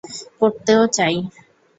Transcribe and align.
পরতে 0.39 0.73
ও 0.77 0.83
চাই। 0.87 1.15